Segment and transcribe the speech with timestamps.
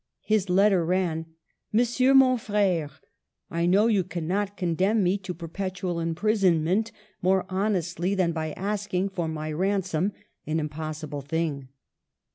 [0.23, 1.27] His letter ran:—
[1.75, 2.89] MoNSilfcUR, MON Frere,^—
[3.51, 9.09] I know you cannot con demn me to perpetual imprisonment more honestly than by asking,
[9.09, 10.13] for my ransom,
[10.47, 11.67] an impossible thing.